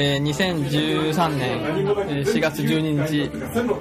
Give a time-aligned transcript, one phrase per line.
[0.00, 1.60] えー、2013年
[2.24, 3.28] 4月12日、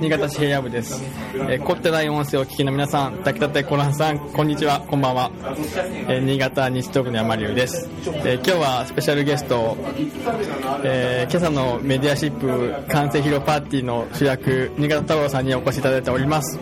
[0.00, 1.02] 新潟市平野部です。
[1.34, 5.32] えー、凝ってない音声をお聞きの皆さん、炊きたてコランさん、こんにちは、こんばんは。
[6.06, 7.90] えー、新潟西東部の山流です。
[8.24, 9.76] えー、今日はスペシャルゲスト、
[10.84, 16.60] えー、今朝のメディアシップ完成披露パーティーの主役、新潟太郎さんにお越しいただいております。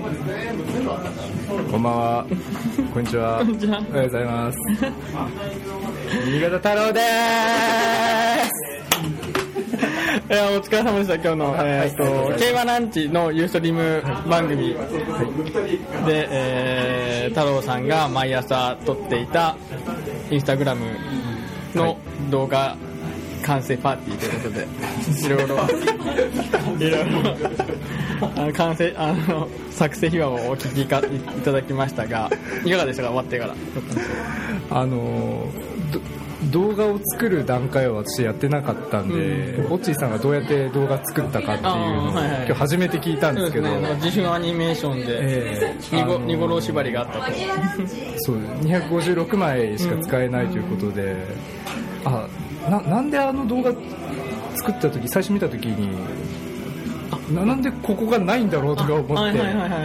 [1.71, 2.27] こんばんは。
[2.95, 3.43] こんにちは。
[3.45, 4.59] おはようございます。
[6.25, 8.42] 新潟太郎でーす
[10.33, 14.69] いやお疲れ様でした、今日の、えー、っと、競馬ランチのユーストリーム番組。
[16.07, 19.59] で、えー、太郎さんが毎朝撮っていた
[20.31, 20.87] インスタグラム
[21.75, 21.99] の
[22.31, 22.79] 動画
[23.43, 24.67] 完成パーティーということで、
[25.27, 25.57] いろいろ、
[26.79, 30.87] いろいろ、完成、あの、作成秘話をお聞きい
[31.43, 32.31] ただきましたが、
[32.65, 33.55] いかがでしたか、終わってから。
[34.71, 35.47] あの
[36.51, 47.33] 動画を作る段階は私やってなかったんで、うん、オッチーさんがどうやって動画作ったかっていうのを、はいはい、今日初めて聞いたんですけど、ね、自主アニメーションで、えー、ニゴロ縛りがあったと。
[48.19, 51.17] そう256枚しか使えないということで、
[52.05, 52.29] うん、あ
[52.69, 53.73] ななんであの動画
[54.57, 55.97] 作った時最初見た時に
[57.31, 59.41] なんでここがないんだろうとか思って。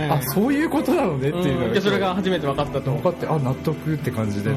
[0.10, 2.92] あそういうことなのねっていうのがそれが初めて分かったと。
[2.92, 4.52] 分かってあ納得って感じで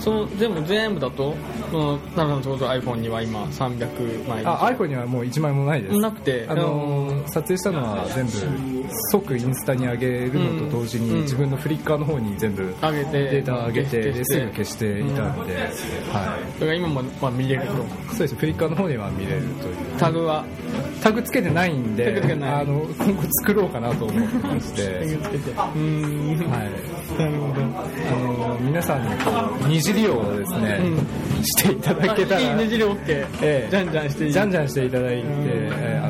[0.00, 1.34] その全部全部だと
[1.70, 5.98] その奈良さんのところ iPhone には今300枚あ iPhone にはもう1枚もないです。
[5.98, 6.46] なくて。
[6.48, 8.32] あの撮影したのは全部
[9.12, 13.30] 即インスタに上げるのと同時に、自分のフリッカーの方に全部上げて。
[13.30, 15.72] データ上げてすぐ消していたんで、はい、
[16.58, 17.68] それが今も、まあ、見れると
[18.10, 19.76] そうですフリッカーの方には見れるという。
[19.98, 20.44] タグは？
[21.02, 24.82] タグつけてないんであの今後作ろうかなと思ってまして。
[24.82, 25.06] はい。
[27.18, 27.62] なるほど。
[27.62, 27.64] あ
[28.54, 29.30] の皆さんにこ
[29.64, 30.86] う二次利用をですね、う
[31.40, 32.40] ん、していただけたら。
[32.54, 36.09] 二次利用 OK、ええ、じゃんじゃんしてじゃんじゃんしていただいて、えー、あ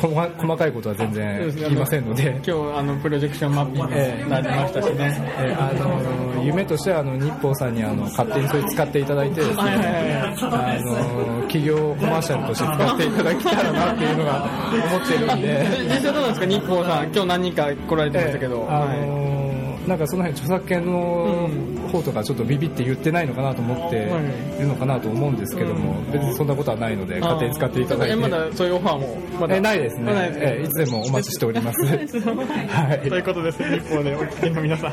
[0.00, 2.30] 細かいことは全然言いませんので。
[2.30, 14.48] 今日あのプロジェクションマッピングになりましたしね、えー、あの夢としてはあの日報さんにあの勝手にそれ使っていただいてですね、あの企業コマーシャルとして使っていただけたらなっていうのが
[14.90, 15.66] 思ってるんで。
[15.84, 17.04] 実際どうなんですか日報さん。
[17.04, 19.49] 今日何人か来られてましたけど、えー、あのー
[19.86, 21.48] なんかその辺著作権の
[21.90, 24.60] 方とかちょっとビビって言ってないのかなと思ってい。
[24.60, 28.16] るのかなと思うんですけども、別にそんなことはないので勝手に使っていただいて。
[28.16, 29.56] まだそういうオファーもまだ。
[29.56, 31.78] えないですね、えいつでもお待ちしております。
[31.86, 34.92] はい、ということです日報でお聞きの皆さん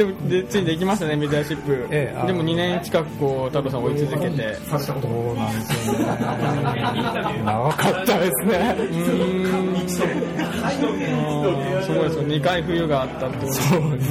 [0.00, 4.56] でもでついにできましたねメディアシップ、ええ、でも2年近くこう太郎さん追い続けて。
[4.56, 5.98] そうなんですよね。
[7.44, 8.76] 長かったですね。
[8.78, 9.88] うん。
[9.90, 12.22] すごいですよ。
[12.24, 14.10] 2回冬があったってことそうです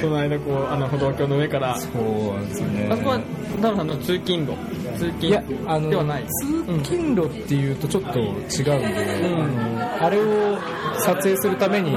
[0.00, 1.76] その間こうあの歩道橋の上から。
[1.76, 2.88] そうなんですね。
[2.88, 3.18] あそこは
[3.56, 4.52] 太郎さんの通勤路
[4.96, 6.26] 通勤いやあのではない。
[6.26, 10.58] 通勤路っていうとちょっと違うんで、うん、あのあれを
[10.98, 11.94] 撮影するために、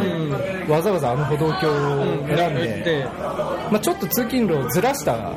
[0.67, 3.07] わざわざあの歩道橋を選んで、
[3.71, 5.33] まあ、ちょっと通勤路をずらした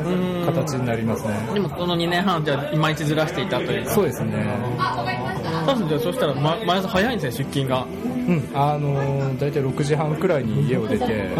[0.46, 1.50] 形になりますね。
[1.54, 4.32] でもこの2年半じゃいまいちずらしていたというそうですね。
[5.66, 7.86] 多分じゃあそしたら、ま、毎朝早いんですね出勤が。
[8.28, 8.50] うん。
[8.54, 11.34] あのー、大体6時半くらいに家を出て、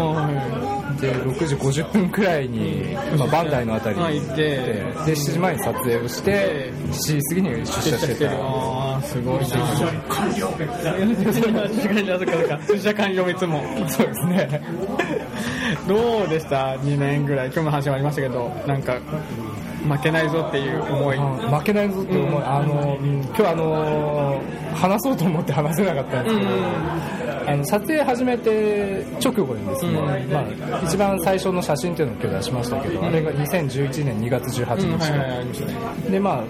[1.03, 4.43] で6時50分くらいに、まあ、バンダイのあたりに行って。
[4.43, 8.31] で7時前に撮影をして7時過ぎに出社してた。
[8.31, 9.45] ああすごいな。
[9.45, 10.49] 出社完了。
[12.67, 13.61] 出社完了いつも。
[13.89, 14.61] そうですね。
[15.87, 18.99] どうでした？2年ぐらい今日の話もありましたけどなんか
[19.87, 21.17] 負けないぞっていう思い。
[21.17, 24.41] 負けないぞっていう思い、うん、あの今日あの
[24.75, 26.63] 話そうと思って話せなかったんですけど、うん、
[27.47, 30.39] あの撮影始めて直後にですね、うん、ま
[30.77, 36.43] あ、一番最初の写真っていうのを今日出しましたけど、あれが2011年2月18日、でまあ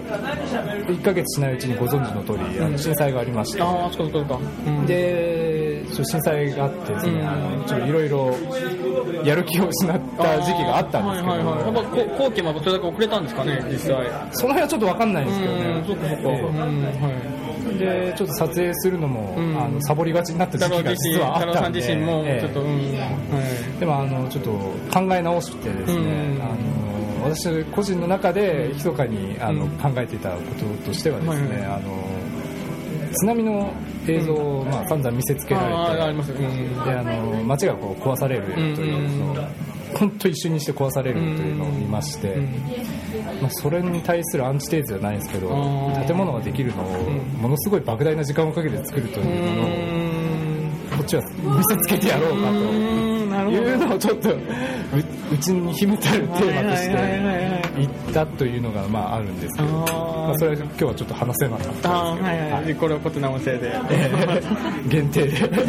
[0.88, 3.62] 1ヶ月しないうちにご存知の通り、あの震災がありまして。
[3.62, 4.38] あそうそうか、
[4.86, 8.34] で震災があってですね、あのちょっといろいろ
[9.24, 13.94] やる気を失った時期があったんですけど、はいはいはい、やっぱ後期もそれだけ遅れたんですかね実際。
[14.32, 15.84] その辺はちょっと分かんないんですけどね。
[15.86, 22.64] そっかそっか、はい、でちょっと撮影するのも、あのサボりがちになった時期が実はあったんで自身もちょっと、
[23.80, 24.50] でもあのちょっと
[24.92, 26.46] 考え直してですね、あ
[27.22, 32.04] の私個人の中で密かにあの、考えていたこととしてはですね、あの
[33.14, 33.72] 津波の
[34.06, 39.36] 映像を、まあ、散々見せつけられて、あであの街がこう壊されるというのを、
[39.94, 42.36] 本当一瞬にして壊されるというのを見まして、
[43.40, 45.48] まあ、それに対するアンチテーゼじゃないんですけど
[46.06, 47.10] 建物ができるのを
[47.40, 49.93] ものすごい莫大な時間をかけて作るというものを
[51.04, 53.14] っちは見せつけてやろうかと。
[53.50, 54.38] いうのをちょっとう
[55.32, 63.72] うちに秘めてあるテーマとして言ったというのがまああるんですけど、まあ、それは今日はちょっと話せなかったんですけど、はいはい、これをことなおせいで、
[64.88, 65.40] 限定で。
[65.48, 65.64] また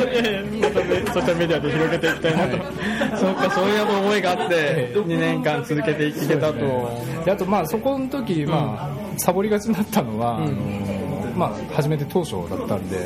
[1.13, 11.05] ソーシャルメディアで広げていきたいなと、そうかそういう思いがあって2年間続けていけたと、であとまあそこの時、まあサボりがちになったのは、あの
[11.35, 12.97] まあ、初めて当初だったんで、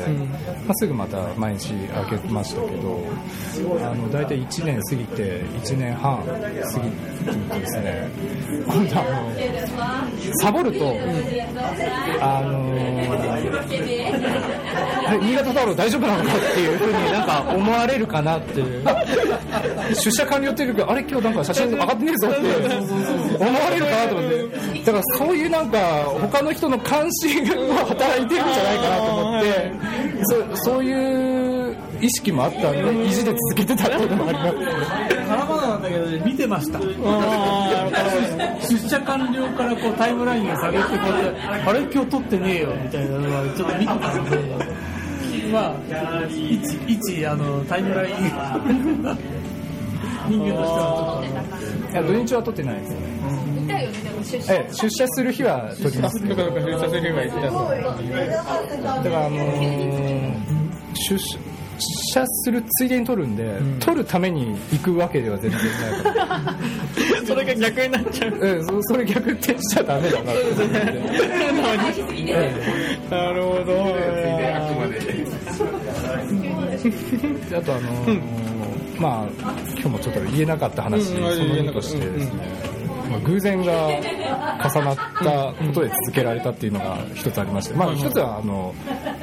[0.66, 3.00] まあ、すぐまた毎日開けましたけど
[3.82, 6.90] あの大体1年過ぎて1年半過ぎ
[7.50, 8.08] てですね
[8.66, 10.96] 今度あのサボると、
[12.20, 12.70] あの
[15.06, 18.84] あれ新潟太郎大丈夫なのかっていうふうになんか思われるかなっていう。
[19.94, 22.38] 出社完了っていうけどあれ今日なんか写真上がってねえぞって
[23.36, 24.40] 思われるかなと思って。
[24.84, 25.78] だからそういうなんか
[26.20, 29.72] 他の人の関心が働いてるんじゃないかなと思って
[30.56, 34.56] そそういう意識もあったんで意地で続けてたっていうのもあります
[35.28, 36.94] まだまだなんだけど、ね、見てました出
[38.88, 44.38] 社完了からこうタイムラインを下げてこうやってあれ今日撮ってねえよみたいなのはちょっと見てたんで
[45.52, 45.74] まあ
[46.28, 48.16] 一一あのタイムライン
[50.28, 52.92] 人間としてはちょっといや土日は撮ってないです。
[52.92, 53.10] よね
[54.48, 56.28] ええ、出社する日は撮ります。
[56.28, 60.34] だから出社する日は行っただからあのー、
[60.94, 61.18] 出
[62.12, 66.56] 社するついでに撮るんで、うん、撮るために行くわけでは全然ないから。
[67.26, 68.38] それが逆になっちゃう。
[68.42, 70.42] ええそそれ逆転しちゃダメだなって
[73.10, 73.96] なるほど。
[77.56, 78.20] あとあのー、
[79.00, 82.70] まあ今日もちょっと言えなかった話、その2としてですね、
[83.10, 83.88] まあ、偶然が
[84.68, 88.74] 重なったことで続けられたっていうのが一つありまして、まあ、一つはあの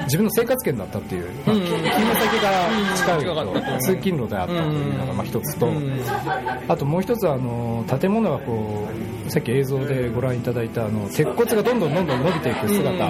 [0.03, 5.71] 自分の生活圏だったっていう、まあ、勤務先が近いと通勤路であったというのがまあ一つと
[6.67, 8.87] あともう一つはあの建物がこ
[9.27, 13.07] うさっき映像でご覧いただいたあの鉄骨がどんどんどんどん伸びていく姿、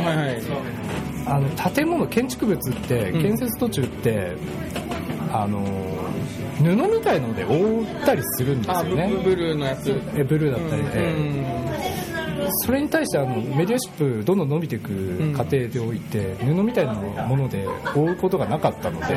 [1.25, 4.36] あの建物建築物って建設途中って
[5.31, 5.62] あの
[6.57, 9.12] 布みたいので覆ったりするんですよね。
[9.24, 9.89] ブルーのやつ。
[10.15, 16.94] えブルーだったりで、うん、それに対してあのメディアシップどんどん伸びていく過程でおいて、布みたいな
[17.25, 19.07] もので覆うことがなかったので、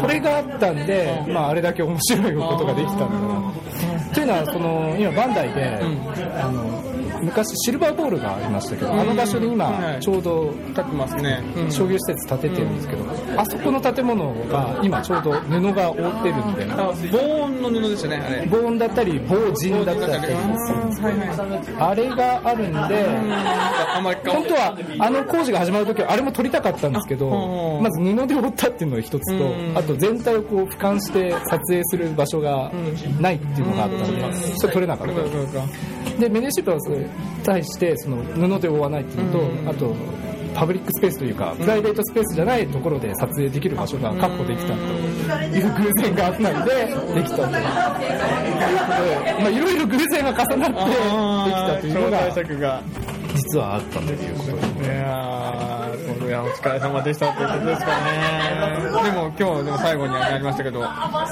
[0.00, 3.52] それがあったんで、まあ、あれだけ面白いことができたんだな
[4.14, 5.78] というのはその今バンダイで、
[6.40, 6.82] あの
[7.22, 13.04] 昔シルバーボールがありましたけど、あの場所に今ちょうど建ってますね、商業施設建ててるんですけど、
[13.36, 16.66] あそこの建物が今ちょうど布が覆ってるんで
[17.12, 18.48] 防音の布ですよねあれ。
[18.50, 20.34] 防音だったり防塵だったり
[21.78, 23.06] あれがあるんで
[24.30, 32.72] 本当はあの工事が始まる時はあれも撮りたかったんですけどまず布で覆ったっていうのが一つとあと全体をこう俯瞰して撮影する場所が
[33.20, 33.99] ないっていうのがあったんで
[34.56, 36.20] それ撮れなかった。
[36.20, 37.06] でメネシップはそれ
[37.42, 38.16] 対してその
[38.56, 39.94] 布で覆わないっていうのとあと
[40.54, 46.74] パブリックスペースというかプライベートスペースじゃないところで撮影できる場所が確保できたという偶然があったので
[47.14, 47.50] できたという。
[47.50, 52.82] ことで、まあ、いろいろ偶然が重なってできたというのが
[53.34, 54.84] 実はあったということで。
[54.84, 58.70] いやー、いやお疲れ様でしたということですかね。
[59.04, 60.80] でも今日でも最後にありましたけど、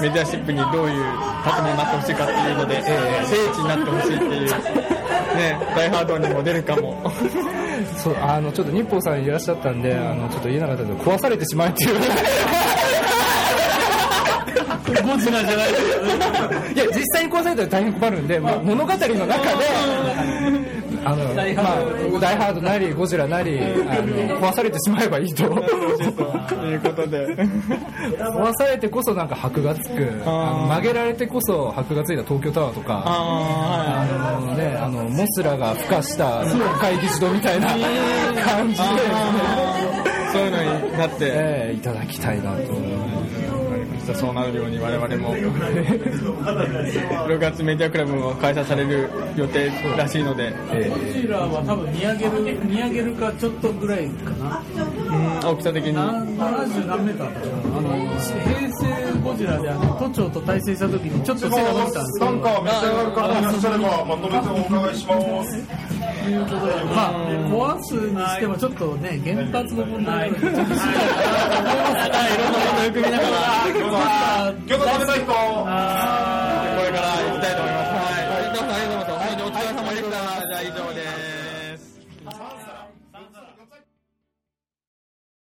[0.01, 1.03] メディアシップにどういう
[1.43, 4.41] 建物になってほしいかっていうので、えー、聖地になってほしいっていう、
[5.35, 7.11] ね、ダイハードにも出るかも。
[7.97, 11.99] そう、あの、ちょっと日報さんいらっしゃったんで、あの、ちょっと言えなかったけど、壊されてしまうっていう。
[15.09, 15.71] ゴジラじゃない
[16.73, 19.19] いや、実際に壊されたら大変困るんで、まあ、物語の中で、
[21.03, 21.55] あの、まあ、ダイ
[22.35, 23.63] ハードなり、ゴジラなり、あ
[24.01, 25.43] の、壊されてしまえばいいと。
[25.43, 27.27] いうことで。
[27.35, 36.43] 壊されてこそなんか箔がつく、曲げられてこそ箔がついた東京タワーとか、あのね、あの、モスラが孵化した
[36.79, 37.67] 会議事堂みたいな
[38.43, 38.83] 感じで、
[40.31, 42.73] そういうのになって、えー、いただきたいなと。
[42.73, 43.18] 思います。
[44.15, 45.35] そうなるように我々も。
[45.35, 52.31] 6月メディアクラブも開催される予定らしいので、えー、ゴジラは多分見上げる
[52.65, 54.63] 見上げるかちょっとぐらいかな。
[54.75, 54.79] う
[55.15, 55.93] ん大きさ的に。
[55.93, 57.77] 70何メーターだったかな。
[57.77, 58.19] あの平
[58.71, 62.31] 成ゴジラであの都庁と対戦した時にちょっと背が伸びたんですけど。
[62.31, 65.67] なんか召し上がる方いらっしゃればまとめてお伺いします
[66.25, 70.75] いうことで、まあ、壊すにしてもちょっとね、原発の問題がちょっとしいろん
[71.93, 73.29] なことよく見ながら。
[74.65, 76.38] 餃子食べたい人